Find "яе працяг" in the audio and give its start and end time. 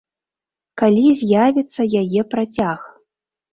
2.01-2.79